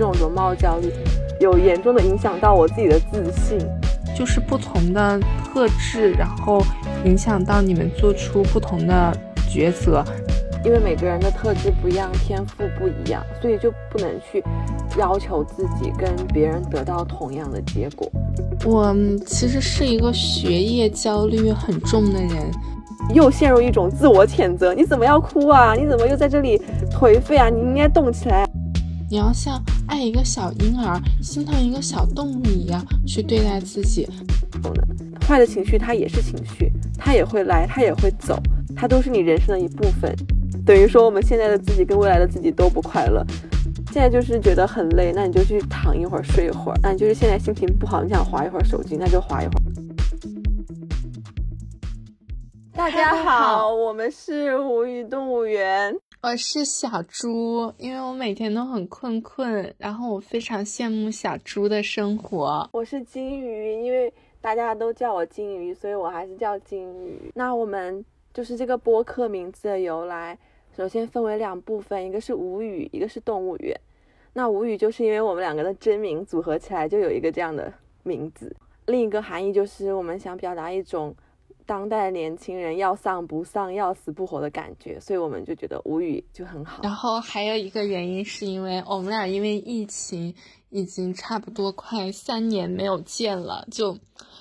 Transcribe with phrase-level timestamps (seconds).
[0.00, 0.90] 这种容貌焦虑
[1.40, 3.58] 有严重的影响到我自己的自信。
[4.16, 6.62] 就是不同的特质，然后
[7.04, 9.14] 影响到你们做出不同的
[9.50, 10.02] 抉择。
[10.64, 14.42] 因为每个人的特质不一样，天赋不一样，所以就不能去
[14.98, 18.10] 要求自己跟别人得到同样的结果。
[18.64, 18.96] 我
[19.26, 22.50] 其实是一个学业焦虑很重的人，
[23.14, 25.74] 又陷入一种自我谴责：你怎么要哭啊？
[25.74, 26.58] 你怎么又在这里
[26.90, 27.50] 颓废啊？
[27.50, 28.46] 你应该动起来。
[29.10, 34.08] 你要像爱一个小婴儿、心疼一个小动物一样去对待自己。
[35.26, 38.40] 坏的情绪它也是情绪，它也会来，它也会走，
[38.76, 40.14] 它都是你人生的一部分。
[40.64, 43.26] 等于说，我们现在的自己跟未来的自己都不快乐。
[43.92, 46.78] 现在就是觉得很累，那你就去躺一会儿，睡一会儿。
[46.80, 49.62] 那你就是现在心情不好，你想划一会儿手机，那就划一会儿。
[52.72, 57.72] 大家好，我们是无语动物园，我是小猪。
[57.78, 62.68] 因为我每天都很困困，然后我非常羡慕小猪的生活。
[62.72, 67.32] 我是金鱼，因为大家都叫我金鱼，所以我还是叫金鱼。
[67.34, 68.04] 那我们
[68.34, 70.38] 就是这个播客名字的由来。
[70.76, 73.74] 首先分为两部分，一个是无语，一个是动物园。
[74.34, 78.54] 那无语就是因为我们两个的真名组合起来就有一个这样的名字。
[78.84, 81.14] 另一个含义就是我们想表达一种
[81.70, 86.82] 当代年轻人要丧不丧、要死不活的感觉，所以我们就觉得无语就很好。
[86.82, 90.34] 然后还有一个原因是因为我们俩因为疫情
[90.70, 93.96] 已经差不多快三年没有见了，就。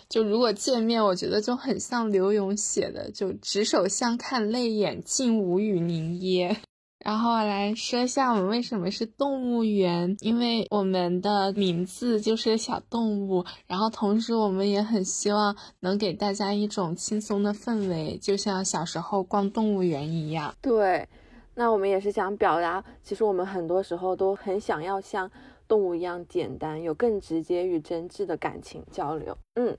[0.10, 6.58] 就如果见面，我觉得就很像刘勇写的，就执手相看泪眼，竟无语凝噎。
[7.00, 20.54] 然后来说一下我们为什么是动物园，因为我们的名字就是小动物，然后同时我们也很希望能给大家一种轻松的氛围，就像小时候逛动物园一样。
[20.62, 21.08] 对，
[21.56, 25.32] 那我们也是想表达，其实我们很多时候都很想要像
[25.68, 29.38] 动物一样简单，有更直接与真挚的感情交流。
[29.56, 29.78] 嗯。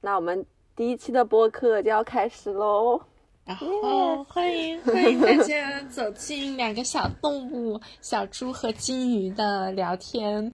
[0.00, 3.00] 那我们第一期的播客就要开始喽，
[3.48, 10.52] 然后欢迎 欢迎大家走进两个小动物小猪和金鱼的聊天。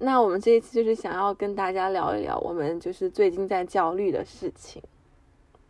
[0.00, 4.82] 那我们这一次就是想要跟大家聊一聊我们就是最近在焦虑的事情。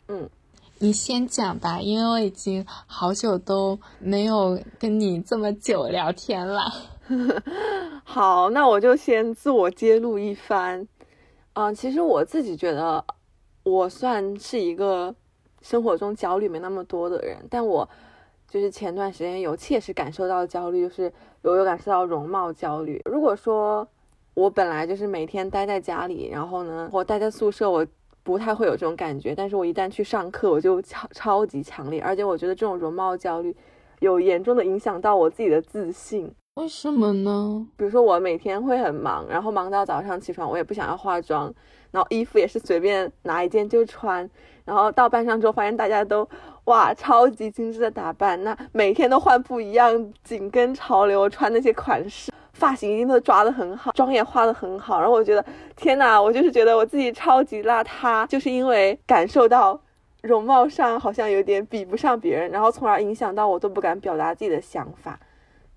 [0.09, 0.31] 嗯，
[0.79, 6.73] 你先讲吧，因为我已经好久都没有跟你这么久聊天了。
[8.03, 10.89] 好，那我就先自我揭露一番。
[11.53, 13.05] 嗯，其实我自己觉得，
[13.63, 15.15] 我算是一个
[15.63, 17.89] 生活中焦虑没那么多的人，但我
[18.49, 21.11] 就是前段时间有切实感受到焦虑，就是
[21.43, 23.01] 有有感受到容貌焦虑。
[23.05, 23.87] 如果说
[24.35, 27.87] 我本来就是每天待在家里，然后呢，我待在宿舍，我
[28.23, 33.55] 不太会有这种感觉，但是我一旦去上课，我就超超级强烈，而且我觉得这种容貌焦虑
[34.01, 36.33] 有严重的影响到我自己的自信。
[36.57, 37.67] 为什么呢？
[37.79, 41.53] 比如说我每天会很忙，然后忙到早上起床，我也不想要化妆，
[41.91, 44.29] 然后衣服也是随便拿一件就穿，
[44.67, 46.29] 然后到班上之后发现大家都
[46.65, 55.43] 哇超级精致的打扮，那每天都换不一样，紧跟潮流穿那些款式，发型一定都抓得很好，妆也化得很好，然后我觉得
[55.75, 59.81] 天呐，我就是觉得我自己超级邋遢，就是因为感受到
[60.21, 65.19] 容貌上好像有点比不上别人，然后从而影响到我都不敢表达自己的想法。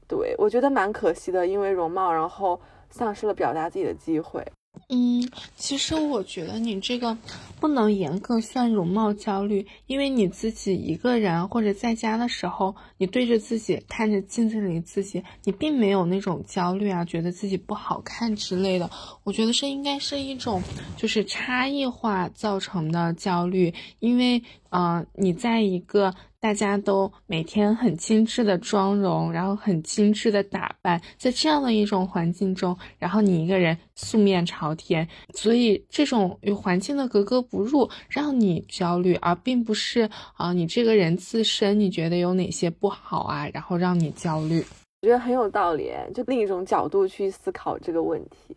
[0.07, 4.45] 对，我觉得蛮可惜的，因为容貌，然后丧失了表达自己的机会。
[4.89, 7.17] 嗯，其实我觉得你这个
[7.61, 18.89] 不能严格算容貌焦虑，因为你自己一个人或者在家的时候，你对着自己看着镜子里自己，你并没有那种焦虑啊，觉得自己不好看之类的。
[19.23, 20.61] 我觉得这应该是一种
[20.97, 26.13] 就是差异化造成的焦虑，因为嗯，你在一个。
[26.45, 44.63] 大家都每天很精致的妆容，然后很精致的打扮，在这样的一种环境中，然后你一个人素面朝天，所以这种与环境的格格不入让你焦虑，而并不是啊你这个人自身你觉得有哪些不好啊，然后让你焦虑。
[45.01, 48.55] 我觉得很有道理，就另一种角度去思考这个问题。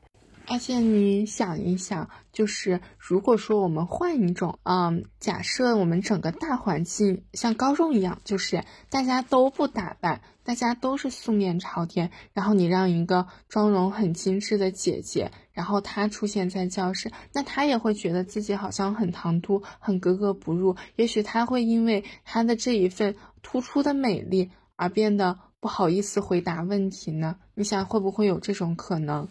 [0.51, 20.77] 而且你想一想，就是如果说我们换一种，嗯，假设我们整个大环境像高中一样，就是大家都不打扮，大家都是素面朝天，然后你让一个妆容很精致的姐姐，然后她出现在教室，那她也会觉得自己好像很唐突，很格格不入。
[20.97, 27.37] 也许她会因为她的这一份突出的美丽而变得不好意思回答问题呢？
[27.55, 29.29] 你想会不会有这种可能？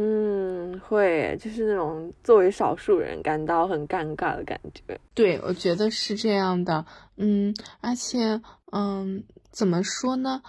[0.00, 4.96] 嗯，会，就是那种作为少数人感到很尴尬的感觉。
[5.12, 6.86] 对，我觉得是这样的。
[7.16, 8.40] 嗯，而且，
[8.70, 10.40] 嗯，怎么说呢？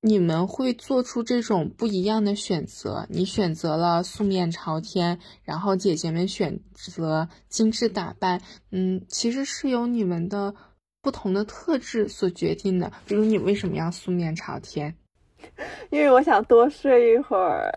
[0.00, 3.04] 你们会做出这种不一样的选择。
[3.10, 8.40] 你选择了素面朝天，然后姐姐们选择精致打扮。
[8.70, 10.54] 嗯，其实是由你们的
[11.02, 12.92] 不同的特质所决定的。
[13.06, 14.94] 比如你为什么要素面朝天？
[15.90, 17.72] 因为我想多睡一会儿。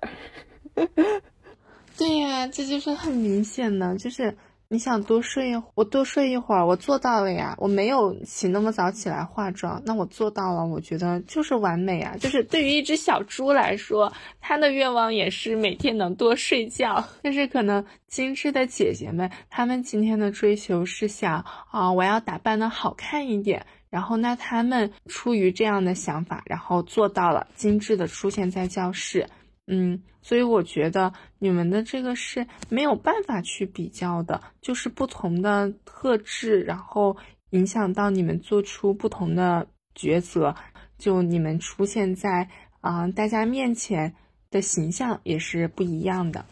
[1.98, 4.36] 对呀，这就是很明显的，就是。
[4.70, 7.56] 你想多睡一会，我多睡一会儿，我做到了呀。
[7.58, 12.14] 我没有起那么早起来化妆，那我做到了，我觉得就是完美啊。
[12.20, 17.02] 就是对于一只小猪来说，它的愿望也是每天能多睡觉。
[17.24, 23.66] 但是可能精致的姐姐们，她们今天的追求是想啊，我要打扮的好看一点。
[23.90, 29.30] 然后那她们出于这样的想法，然后做到了精致的出现在教室。
[29.68, 37.18] 嗯，所以我觉得你们的这个是没有办法去比较的，就是不同的特质，然后
[37.50, 40.56] 影响到你们做出不同的抉择，
[40.98, 42.50] 就你们出现在
[42.80, 44.16] 啊大家面前
[44.50, 46.46] 的形象也是不一样的。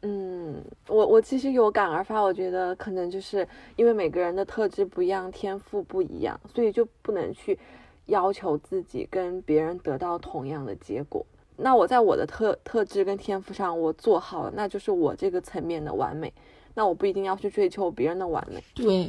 [0.00, 3.46] 嗯，我我其实有感而发，我觉得可能就是
[3.76, 7.58] 因为每个人的特质不一样，天赋不一样，所以就不能去
[8.06, 11.26] 要求自己跟别人得到同样的结果。
[11.60, 16.32] 那我在我的特特质跟天赋上，我做好了，那就是我这个层面的完美。
[16.74, 18.62] 那我不一定要去追求别人的完美。
[18.74, 19.08] 对，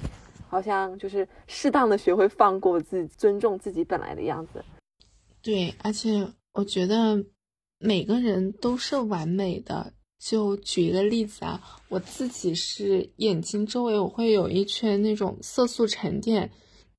[0.49, 4.65] 好像就是适当的学会放过自己，尊重自己本来的样子。
[5.41, 7.23] 对，而且我觉得
[7.77, 9.93] 每个人都是完美的。
[10.19, 16.51] 就举一个例子啊，我自己是眼睛周围我会有一圈那种色素沉淀。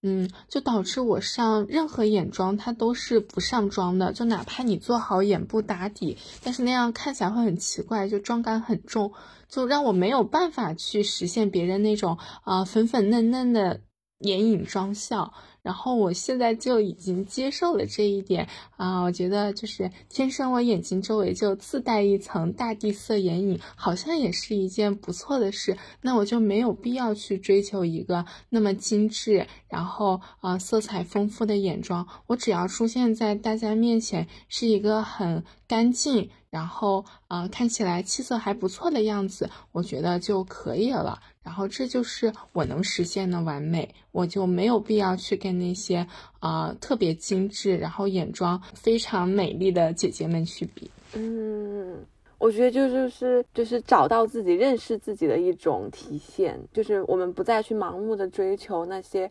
[0.03, 4.13] 嗯，就导致我上任何眼妆，它都是不上妆的。
[4.13, 9.13] 就哪怕你做好眼部打底，但是那样看起来会很奇怪，就妆感很重，
[9.49, 13.83] 就让我没有办法去实现别人那种啊粉粉嫩嫩的
[14.21, 15.35] 眼影妆效。
[15.63, 25.77] 然后我现在就已经接受了这一点啊，我觉得就是天生我眼睛周围就自带一层大地色眼影，好像也是一件不错的事。
[26.01, 32.07] 那我就没有必要去追求一个那么精致，然后啊色彩丰富的眼妆。
[32.27, 41.21] 我只要出现在大家面前是一个很干净，然后啊看起来气色还不错的样子，我觉得就可以了。
[41.43, 46.07] 然后这就是我能实现的完美，我就没有必要去跟那些
[46.39, 50.91] 啊特别精致，然后眼妆非常美丽的姐姐们去比。
[51.15, 52.05] 嗯，
[52.39, 59.31] 我觉得就就是就是找到自己、认识自己的一种体现，就是我们不再去盲目的追求那些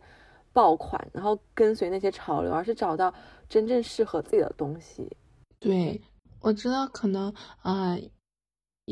[0.51, 3.13] 爆款，然后跟随那些潮流，而是找到
[3.47, 5.07] 真正适合自己的东西。
[5.59, 6.01] 对，
[6.41, 7.31] 我知道可能
[7.61, 7.95] 啊。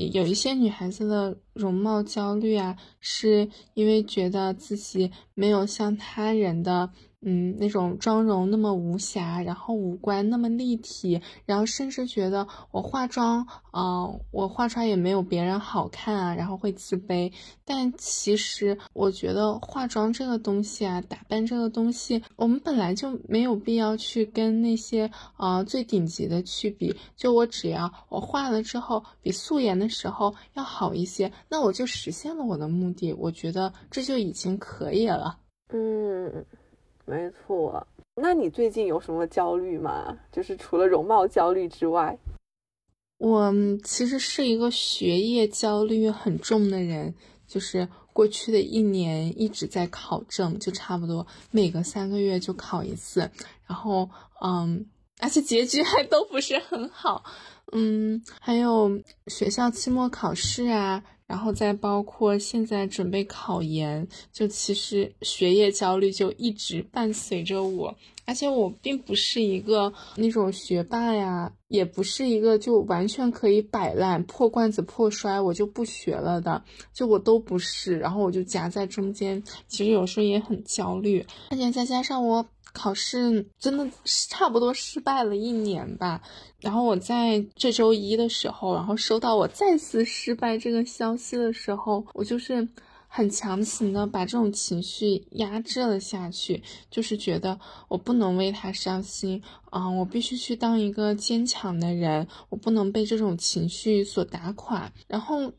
[0.06, 6.92] 有一些女孩子的容貌焦虑啊，是因为觉得自己没有像他人的。
[7.30, 17.30] 嗯，那种妆容那么无瑕，然后五官那么立体，然后甚至觉得我化妆，嗯，我化出来也没有别人好看啊，然后会自卑。
[17.66, 26.96] 但其实我觉得化妆这个东西啊，打扮这个东西，我们本来就没有必要去跟那些呃最顶级的去比。
[27.18, 33.12] 就我只要我化了之后比素颜的时候要好一些，那我就实现了我的目的。
[33.12, 35.38] 我觉得这就已经可以了。
[35.74, 36.46] 嗯。
[37.10, 40.20] 没错，那你最近有什么焦虑吗？
[40.30, 42.18] 就是除了容貌焦虑之外，
[43.18, 47.16] 我其实是一个学业焦虑很重的人，
[47.48, 53.32] 就是过去的一年一直在考证，就差不多每隔三个月就考一次，
[53.66, 54.10] 然后
[54.42, 54.86] 嗯，
[55.22, 57.24] 而且结局还都不是很好，
[57.72, 61.06] 嗯，还有学校期末考试啊。
[61.28, 67.94] 然后再包括现在准备考研，就其实学业焦虑就一直伴随着我，
[68.26, 82.48] 而且我并不是一个那种学霸呀，也不是一个就完全可以摆烂、破罐子破摔，我就不学了的，就我都不是，然后我就夹在中间，其实有时候也很焦虑，而且再加上我。
[82.74, 86.22] 考试真的差不多失败了一年吧，
[86.60, 92.68] 然后我在这周一的时候，然后收到我再次失败这个消息的时候，我就是
[93.08, 104.92] 很强行的把这种情绪压制了下去，就是觉得我不能为他伤心啊，我必须去当一个坚强的人，我不能被这种情绪所打垮。
[105.08, 105.52] 然后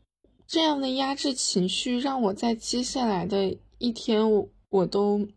[0.47, 5.27] 这样的压制情绪让我在接下来的一天，我我都。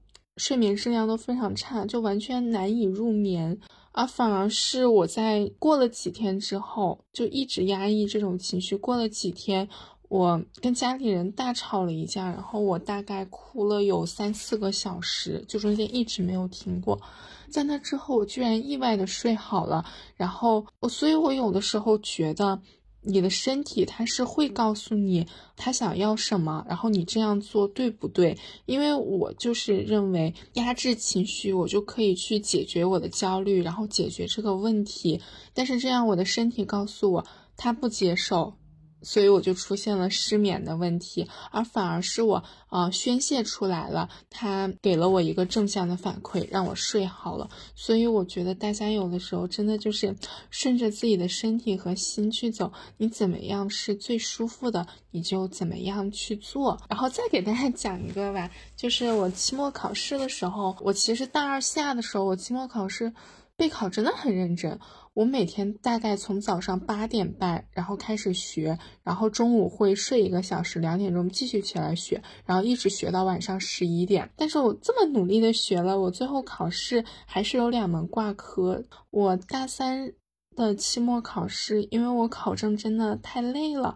[0.42, 3.56] 睡眠质量都非常差，就完全难以入眠，
[3.92, 8.76] 而反而是我在过了几天之后，就一直压抑这种情绪。
[8.76, 9.68] 过了几天，
[10.08, 17.00] 我跟家里人大吵了一架，然后我大概哭了有三四个小时，就中间一直没有停过。
[17.48, 19.84] 在那之后，我居然意外的睡好了。
[20.16, 22.60] 然后我，所以我有的时候觉得，
[23.04, 28.38] 你的身体它是会告诉你他想要什么，然后你这样做对不对？
[28.64, 35.20] 因为我就是认为压制情绪，我就可以去解决我的焦虑，然后解决这个问题。
[35.52, 38.54] 但是这样，我的身体告诉我，他不接受。
[39.02, 47.48] 所以我就出现了失眠的问题，而反而是我啊宣泄出来了，他给了我一个正向的反馈，让我睡好了。
[47.74, 50.14] 所以我觉得大家有的时候真的就是
[50.50, 56.80] 顺着自己的身体和心去走，你怎么样是最舒服的，你就怎么样去做。
[56.88, 63.12] 然后再给大家讲一个吧，就是我期末考试的时候，我其实大二下的时候，我期末考试。
[63.54, 64.80] 备考真的很认真，
[65.14, 74.30] 我每天大概从早上八点半，然后开始学，然后中午会睡一个小时，两点钟继续起来学，然后一直学到晚上十一点。
[74.36, 78.82] 但是我这么努力的学了，我最后考试还是有两门挂科。
[79.10, 80.10] 我大三
[80.56, 83.94] 的期末考试，因为我考证真的太累了，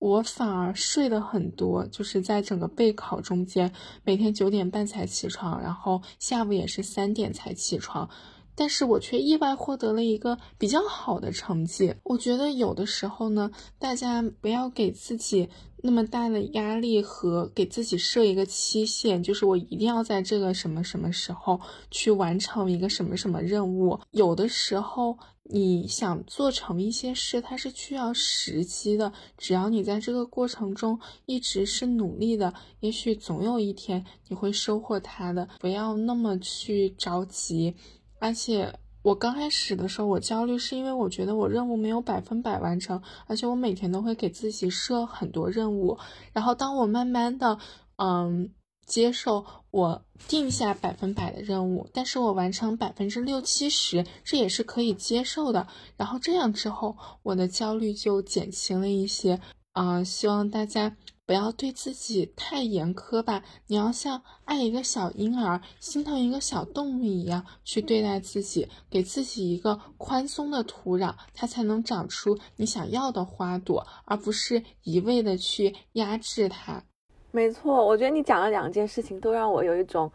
[0.00, 3.72] 我反而睡得很多，就是在整个备考中间，
[4.02, 8.10] 每天九点半才起床，然后下午也是三点才起床。
[8.58, 11.94] 但是我却意外获得了一个比较好的成绩。
[12.02, 15.48] 我觉得有的时候呢，大家不要给自己
[15.80, 21.60] 那么大的压力和给自己设一个期限，就是我一定要在这个什么什么时候
[21.92, 24.00] 去完成一个什么什么任务。
[24.10, 29.12] 有的时候你想做成一些事，它是需要时机的。
[29.36, 35.48] 只要你在这个过程中一直是努力的，也许总有一天你会收获它的。
[35.60, 37.76] 不要那么去着急。
[38.18, 38.72] 而且
[39.02, 45.96] 我刚开始的时候，我焦虑是因为我觉得我任务没有百分百完成，而且我每天都会给自己设很多任务。
[46.32, 47.58] 然后当我慢慢的，
[47.96, 48.50] 嗯，
[48.86, 55.66] 接受我定下百分百的任务，但是我完成百分之六七十，这也是可以接受的。
[55.96, 59.40] 然后这样之后，我的焦虑就减轻了一些。
[59.72, 60.96] 啊，希望大家。
[61.28, 76.82] 不要对自己太严苛吧，你要像爱一个小婴儿、心疼一个小动物一样去对待自己，给自己一个宽松的土壤，它才能长出你想要的花朵，而不是一味的去压制它。
[77.30, 80.10] 没错，我觉得你讲了两件事情，都让我有一种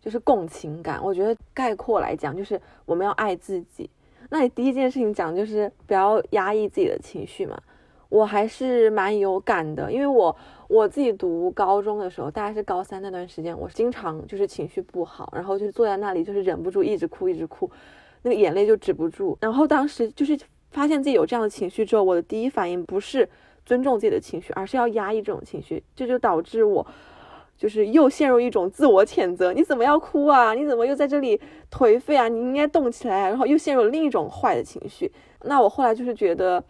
[0.00, 1.02] 就是共情感。
[1.02, 3.90] 我觉得概括来讲，就是我们要爱自己。
[4.30, 7.60] 那你第一件事情讲就是不要压抑自己的情绪嘛。
[8.14, 10.36] 我还是蛮有感的，因为我
[10.68, 17.68] 我自己读高中的时候，大概是高三那段时间，我经常就是情绪不好，然后就坐在那里，就是忍不住一直哭，一直哭，
[18.22, 19.36] 那个眼泪就止不住。
[19.40, 20.38] 然后当时就是
[20.70, 23.28] 发现自己有这样的情绪之后，我的第一反应不是
[23.66, 26.86] 尊重自己的情绪，而是要压抑这种情绪，这就导致我
[27.58, 30.54] 就是又陷入一种自我谴责：你怎么要哭啊？
[30.54, 32.28] 你怎么又在这里颓废啊？
[32.28, 33.28] 你应该动起来。
[33.28, 35.10] 然后又陷入另一种坏的情绪。
[35.42, 36.62] 那我后来就是觉得。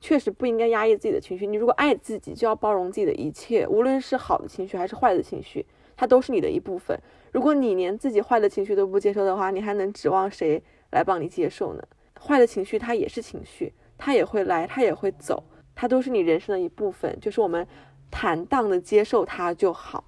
[0.00, 1.46] 确实不应该压抑自己的情绪。
[1.46, 5.64] 你如果爱自己，就要包容自己的一切，无论是好的情绪还是坏的情绪，
[5.96, 6.98] 它都是你的一部分。
[7.32, 11.82] 如果你连自己坏的情绪都不接受的话，你还能指望谁来帮你接受呢？
[12.18, 17.16] 坏的情绪它也是情绪，它也会来，它也会走，它都是你人生的一部分。
[17.20, 17.66] 就是我们
[18.10, 20.02] 坦荡的接受它就好。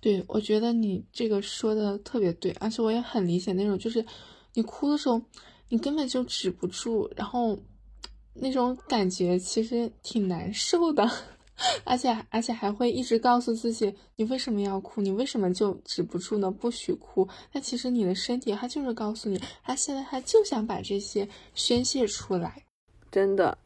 [0.00, 4.04] 对，我觉得你这个说的特别对，而且我也很理解那种，就是
[4.54, 5.20] 你哭的时候，
[5.68, 7.58] 你根本就止不住，然后。
[8.40, 11.08] 那种感觉其实挺难受的，
[11.84, 15.00] 而且而且还会一直告诉自己，你为什么要哭？
[15.00, 16.50] 你为什么就止不住呢？
[16.50, 17.26] 不许哭。
[17.52, 22.62] 但其实你的身体，它就是告诉你，它现在它就想把这些宣泄出来。
[23.10, 23.56] 真的，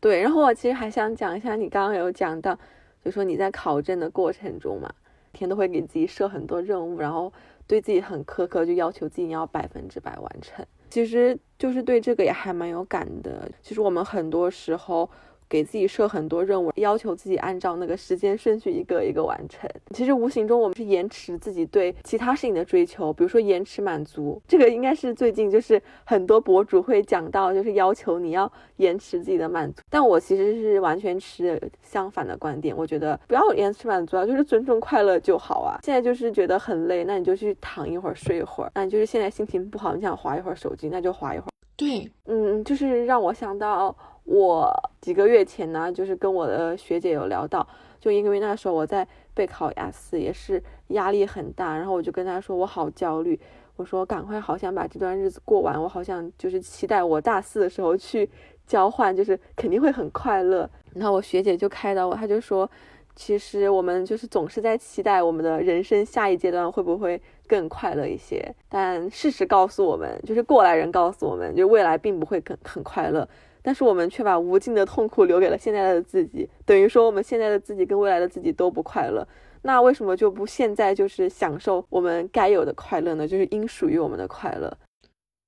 [0.00, 0.20] 对。
[0.20, 2.58] 然后我其实还想讲一下，你刚刚有讲到，
[3.04, 4.92] 就说你在考证的过程中嘛，
[5.32, 7.32] 天都会给自己设很多任务，然后
[7.66, 10.64] 对自己很苛刻，就要求自己要百分之百完成。
[10.90, 13.50] 其实就是对这个也还蛮有感的。
[13.62, 15.08] 其实我们很多时候。
[15.48, 19.68] 给自己设很多任务，要求自己按照那个时间顺序一个一个完成。
[19.94, 24.40] 其实无形中我们是延迟自己对其他事情的追求，比如说延迟满足。
[24.46, 29.82] 这个应该是最近就是很多博主会讲到，就是要求你要延迟自己的满足。
[29.88, 35.78] 但我其实是完全持相反的观点，我觉得不要延迟满足啊，就是尊重快乐就好啊。
[35.82, 38.70] 现在就是觉得很累，那你就去躺一会儿睡一会儿。
[38.74, 41.50] 那你就是现在心情不好，你想划一会儿手机，那就划一会儿。
[41.76, 43.96] 对，嗯，就是让我想到。
[44.26, 47.66] 我几个月前呢，就是跟我的学姐有聊到，
[47.98, 53.38] 就因为那时候我在备考雅思，也是压力很大，然后我就跟她说我好焦虑，
[53.76, 58.28] 我说赶快好想把这段日子过完，我好想就是期待我大四的时候去
[58.66, 60.68] 交换，就是肯定会很快乐。
[60.94, 62.68] 然后我学姐就开导我，她就说，
[63.14, 73.28] 其实我们就是总是在期待我们的人生下一阶段会不会更快乐一些，但事实告诉我们，就是过来人告诉我们，就未来并不会很很快乐。
[73.66, 79.26] 但是我们却把无尽的痛苦留给了现在的自己，等于说我们现在的自己跟未来的自己都不快乐。
[79.62, 83.26] 那为什么就不现在就是享受我们该有的快乐呢？
[83.26, 84.72] 就是应属于我们的快乐。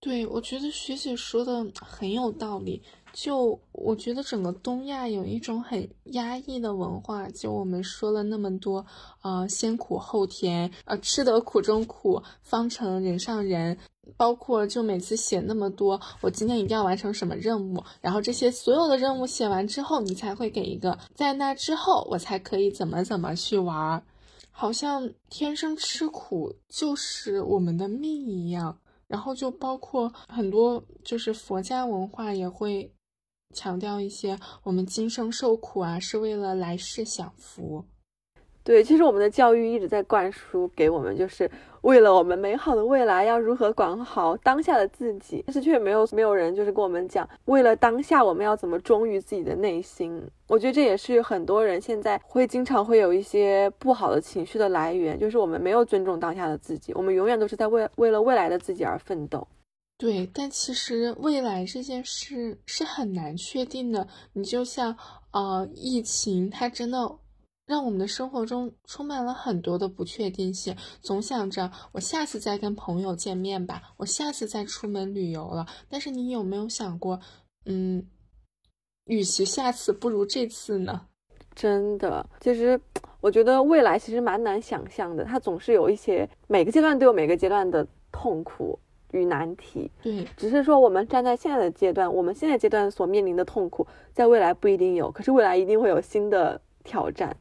[0.01, 2.83] 对，我觉得学姐说的很有道理。
[3.13, 8.85] 就我觉得整个东亚有一种很压抑的文化，就我们说了那么多，
[9.23, 13.79] 呃，先苦后甜，呃，吃得苦中苦，方成人上人。
[14.17, 24.03] 包括就每次写那么多，我今天一定要完成什么任务，然后这些所有的任务写完之后，你才会给一个，在那之后我才可以怎么怎么去玩，
[24.51, 28.79] 好像天生吃苦就是我们的命一样。
[29.07, 32.93] 然后就包括很多，就是佛家文化也会
[33.55, 37.87] 强调一些，我们今生受苦啊，是为了来世享福。
[38.69, 50.23] 对，其实我们的教育一直在灌输给我们，就是为了我们美好的未来要如何管好当下的自己，但是却没有没有人就是跟我们讲，为了当下我们要怎么忠于自己的内心。
[50.49, 59.49] 我觉得这也是很多人现在会经常会有一些不好的情绪的来源，就是我们没有尊重当下的自己，我们永远都是在为为了未来的自己而奋斗。
[59.97, 64.07] 对，但其实未来这件事是很难确定的。
[64.35, 64.95] 你就像
[65.31, 67.19] 呃疫情，它真的。
[67.69, 75.67] 让我们的生活中充满了很多的不确定性，总想着我下次再跟朋友见面吧，我下次再出门旅游了。
[75.91, 77.21] 但是你有没有想过，
[77.67, 78.07] 嗯，
[79.05, 81.03] 与其下次不如这次呢？
[81.55, 82.81] 真的，其实
[83.21, 88.79] 我觉得未来其实蛮难想象的，它总是有一些每个阶段都有每个阶段的痛苦
[89.11, 89.91] 与难题。
[90.03, 97.37] 对，只是说我们站在现在的阶段，我们现在阶段所面临的痛苦，在未来不一定有，可是未来一定会有新的挑战。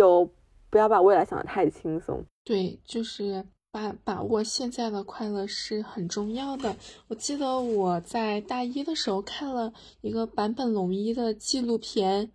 [0.00, 0.26] 就
[0.70, 2.24] 不要把未来想得太轻松。
[2.42, 6.74] 对，就是把把握现在的快乐是很重要的。
[7.08, 12.32] 我记得我在大一的时候看了一个坂本龙一的纪录片，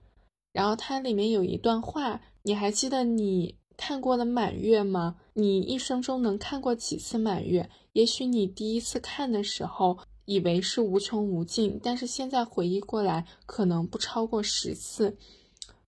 [0.54, 5.16] 然后它里面有一段话，你还记得你看过的满月吗？
[5.34, 7.68] 你一生中能看过几次满月？
[7.94, 15.18] 也许你第一次看的时候以为是无穷无尽，但是现在回忆过来，可能不超过十次。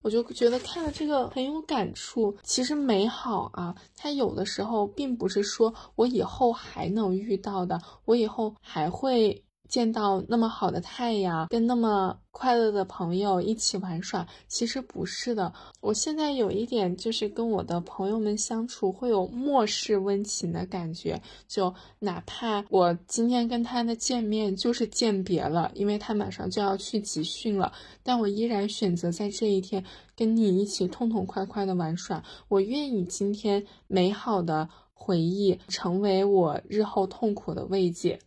[0.02, 2.36] 我就觉得看了这个很有感触。
[2.42, 9.44] 其实美好啊，它有的时候并不是说我以后还能遇到的，我以后还会。
[9.68, 15.52] 见到那么好的太阳，跟那么快乐的朋友一起玩耍，其实不是的。
[15.80, 29.84] 我现在有一点就是跟我的朋友们相处会有末世温情的感觉，就哪怕我今天跟他的见面就是见别了，因为他马上就要去集训了，但我依然选择在这一天
[30.16, 32.22] 跟你一起痛痛快快的玩耍。
[32.48, 38.18] 我愿意今天美好的回忆成为我日后痛苦的慰藉。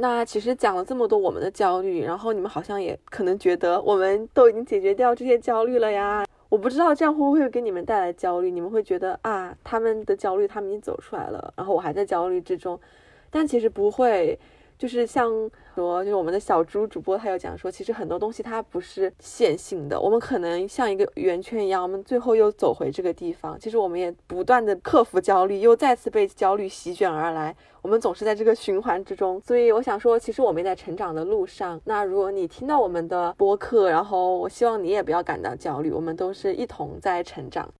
[0.00, 6.24] 那其实讲了这么多我们的焦虑，然后你们好像也可能觉得我们都已经解决掉这些焦虑了呀？
[6.48, 8.50] 我不知道这样会不会给你们带来焦虑？
[8.50, 12.78] 你们会觉得啊，他们的焦虑他们已经走出来了，然后我还在焦虑之中，
[13.28, 14.38] 但其实不会。
[14.78, 15.28] 就是像
[15.78, 23.56] 说，就是我们的小猪主播，他有讲说，其实很多东西它不是线性的，我们可能像一个圆圈一样，我们最后又走回这个地方。
[23.60, 29.40] 其实我们也不断的克服焦虑，又再次被焦虑席卷而来，我们总是在这个循环之中。
[29.40, 31.80] 所以我想说，其实我们在成长的路上。
[31.84, 37.72] 那如果你听到我们的播客，然后我希望你也不要感到焦虑，我们都是一同在成长。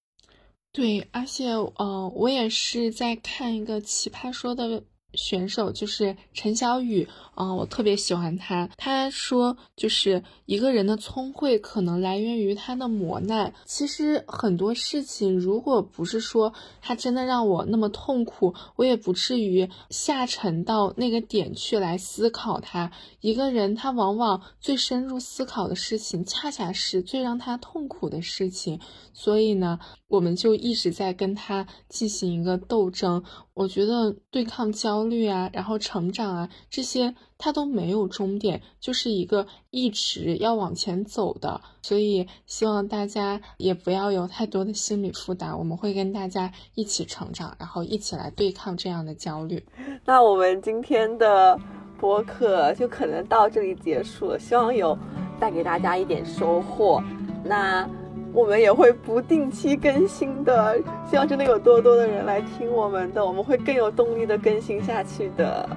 [0.72, 4.84] 对，而且，呃，我也是在看一个奇葩说的。
[5.14, 8.68] 选手就是陈小雨，啊，我特别喜欢他。
[8.76, 13.54] 他说，就是一个人的聪慧可能来源于他的磨难。
[13.64, 22.92] 其实很多事情，如果不是说他真的让我那么痛苦，我也不至于下沉到那个点去来思考他。
[23.20, 28.80] 一个人他往往最深入思考的事情，恰恰是最让他痛苦的事情。
[29.12, 29.78] 所以呢。
[30.08, 33.22] 我们就一直在跟他进行一个斗争。
[33.52, 41.60] 我觉得对抗焦焦虑啊，然后成长啊，这些它都没有终点，就是一个一直要往前走的。
[41.82, 49.64] 所以希望大家也不要有太多的心理负担，我们会跟大家一起成长，然后一起来对抗这样的焦虑。
[50.04, 51.56] 那我们今天的
[52.00, 54.98] 播客就可能到这里结束了，希望有
[55.38, 57.00] 带给大家一点收获。
[57.44, 57.88] 那。
[58.38, 60.78] 我们也会不定期更新的，
[61.10, 65.68] 希望真的有多多的人来听我们的，我们会更有动力的更新下去的。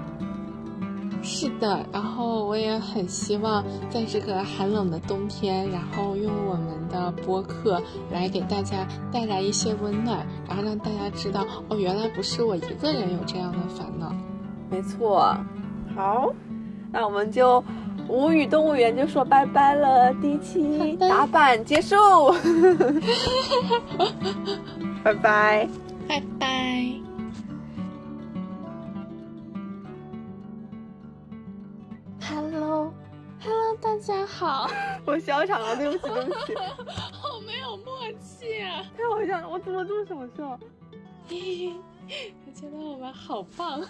[1.23, 14.15] 是的，然后我也很希望在这个寒冷的冬天，然后用我们的播客来给大家带来一些温暖，然后让大家知道，哦，原来不是我一个人有这样的烦恼。
[14.69, 15.35] 没错，
[15.95, 16.31] 好，
[16.91, 17.63] 那我们就
[18.11, 21.95] 无语动物园就说拜拜了，第一期打板结束，
[25.01, 25.69] 拜拜，
[26.09, 26.91] 拜拜。
[32.19, 34.69] Hello，Hello，大家好。
[35.07, 36.53] 我笑场了，对不起，对不起。
[37.15, 38.83] 好没有默契啊！
[38.97, 40.59] 太好笑了，我怎么这么想笑？
[41.29, 43.81] 我觉得我们好棒。